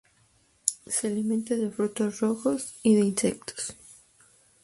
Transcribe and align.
Se 0.87 1.05
alimenta 1.05 1.55
de 1.55 1.69
frutos 1.69 2.21
rojos 2.21 2.73
y 2.81 2.95
de 2.95 3.01
insectos. 3.01 3.75